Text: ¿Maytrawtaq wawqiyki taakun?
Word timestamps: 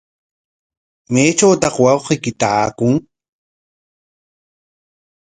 ¿Maytrawtaq 1.11 1.75
wawqiyki 1.85 2.31
taakun? 2.41 2.93